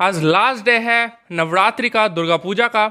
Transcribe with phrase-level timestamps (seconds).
[0.00, 2.86] आज last day है नवरात्रि का, दुर्गा पूजा का,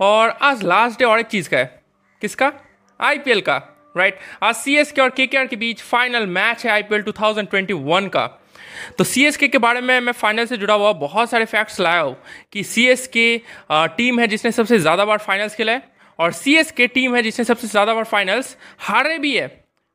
[0.00, 1.82] और आज लास्ट डे और एक चीज़ का है।
[2.22, 2.52] किसका?
[3.00, 3.56] आईपीएल का
[3.96, 8.26] राइट आज सीएसके और केकेआर के बीच फाइनल मैच है आईपीएल 2021 का।
[8.98, 12.16] तो सीएसके के बारे में मैं फाइनल से जुड़ा हुआ बहुत सारे फैक्ट्स लाया हूँ
[12.52, 13.40] कि सी सीएसके
[13.96, 15.82] टीम है जिसने सबसे ज़्यादा बार फाइनल्स खेला है,
[16.18, 19.46] और सी सीएसके टीम है जिसने सबसे ज़्यादा बार फाइनल्स हारे भी है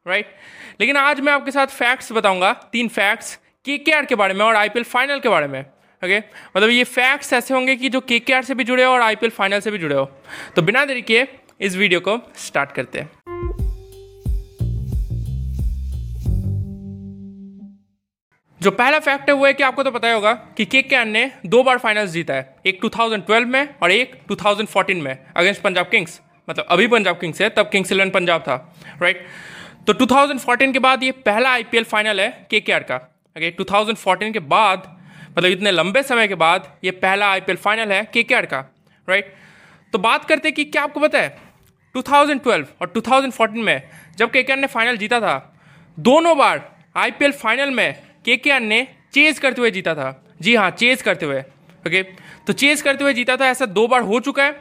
[0.05, 0.79] राइट right?
[0.79, 3.35] लेकिन आज मैं आपके साथ फैक्ट्स बताऊँगा, तीन फैक्ट्स
[3.65, 5.65] के के बारे में और आईपीएल फाइनल के बारे में।
[6.03, 6.57] Okay okay?
[6.57, 9.59] मतलब ये फैक्ट्स ऐसे होंगे कि जो के से भी जुड़े हो और आईपीएल फाइनल
[9.59, 10.05] से भी जुड़े हो।
[10.55, 11.27] तो बिना देरी किए
[11.61, 13.09] इस वीडियो को स्टार्ट करते हैं।
[18.61, 21.03] जो पहला फैक्ट है वो है कि आपको तो पता ही होगा कि के के
[21.05, 25.85] ने दो बार फाइनल्स जीता है। एक 2012 में और एक 2014 में अगेंस्ट पंजाब
[25.85, 29.25] किंग्स मतलब अभी पंजाब किंग्स है, तब किंग्स इलेवन पंजाब था राइट
[29.87, 32.95] तो 2014 के बाद ये पहला आईपीएल फाइनल है के। का
[33.37, 35.00] ओके 2014 के बाद
[35.37, 38.59] मतलब इतने लंबे समय के बाद ये पहला आईपीएल फाइनल है के का
[39.07, 39.33] राइट
[39.93, 41.37] तो बात करते कि क्या आपको पता है
[41.95, 43.81] 2012 और 2014 में
[44.17, 45.53] जब के ने फाइनल जीता था,
[45.97, 46.59] दोनों बार
[46.95, 51.39] आईपीएल फाइनल में के ने चेज करते हुए जीता था। जी हाँ चेज करते हुए
[51.39, 52.03] ओके
[52.47, 54.55] तो चेज करते हुए जीता था, ऐसा दो बार हो चुका है।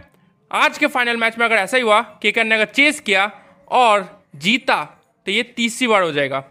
[0.50, 3.30] आज के फाइनल मैच में अगर ऐसा ही हुआ के ने अगर चेज किया
[3.70, 4.82] और जीता
[5.26, 6.44] तो ये तीसरी बार हो जाएगा।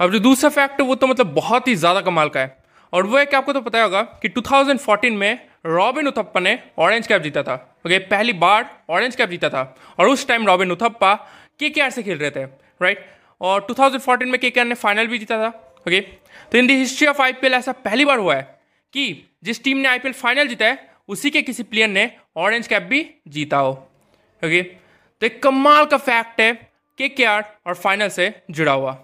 [0.00, 2.56] अब जो दूसरा फैक्ट है, वो तो मतलब बहुत ही ज़्यादा कमाल का है।
[2.92, 7.06] और वो है कि आपको तो पता होगा कि 2014 में रॉबिन उथप्पा ने ऑरेंज
[7.06, 7.54] कैप जीता था।
[7.86, 9.62] ओके पहली बार ऑरेंज कैप जीता था।
[9.98, 11.14] और उस टाइम रॉबिन उथप्पा
[11.60, 12.44] के के से खेल रहे थे
[12.80, 13.06] राइट
[13.40, 15.48] और 2014 में के के ने फाइनल भी जीता था।
[15.78, 16.00] ओके
[16.52, 18.42] तो in the history of IPL ऐसा पहली बार हुआ है
[18.92, 20.78] कि जिस टीम ने आईपीएल फाइनल जीता है,
[21.08, 23.72] उसी के किसी प्लेयर ने ऑरेंज कैप भी जीता हो।
[24.42, 26.52] ओके तो एक कमाल का फैक्ट है
[26.98, 28.98] के और फाइनल से जुड़ा हुआ।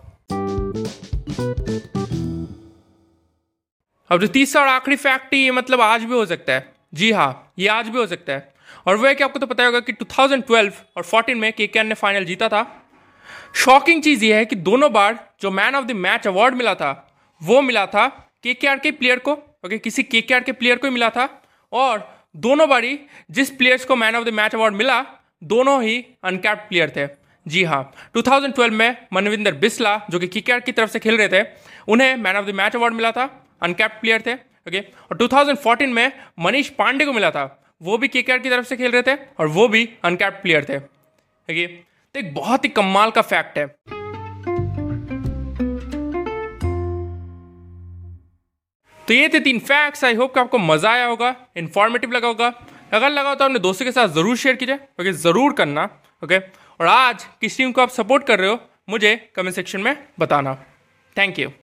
[4.13, 7.13] अब जो तीसरा और आखिरी फैक्ट है, ये मतलब आज भी हो सकता है। जी
[7.13, 8.55] हाँ ये आज भी हो सकता है।
[8.87, 12.25] और वह क्या आपको तो पता होगा कि 2012 और 14 में के ने फाइनल
[12.25, 12.91] जीता था।
[13.55, 17.15] शॉकिंग चीज़ ये है कि दोनों बार जो man of the match award मिला था,
[17.43, 18.09] वो मिला था
[18.43, 21.43] के के प्लेयर को ओके किसी के के प्लेयर को ही मिला था।
[21.73, 23.01] और दोनों बारी
[23.31, 25.05] जिस प्लेयर्स को man of the match award मिला,
[25.45, 27.09] दोनों ही अनकैप्ड प्लेयर थे।
[27.49, 31.47] जी हाँ 2012 में मनविंदर बिस्ला, जो कि किकेआर की तरफ़ से खेल रहे थे,
[31.89, 34.35] उन्हें man of the match award मिला था। अनकैप्ड प्लेयर थे
[34.69, 37.45] ओके और 2014 में मनीष पांडे को मिला था।
[37.83, 40.77] वो भी के की तरफ़ से खेल रहे थे और वो भी अनकैप्ड प्लेयर थे
[40.77, 43.67] ओके तो एक बहुत ही कमाल का फैक्ट है।
[48.99, 52.53] तो ये थे तीन फैक्ट्स आई होप कि आपको मज़ा आया होगा इन्फॉर्मेटिव लगा होगा।
[52.93, 55.85] अगर लगा हो तो अपने दोस्तों के साथ ज़रूर शेयर कीजिए ओके ज़रूर करना
[56.23, 58.59] ओके और आज किस टीम को आप सपोर्ट कर रहे हो,
[58.91, 60.55] मुझे कमेंट सेक्शन में बताना।
[61.17, 61.51] Thank you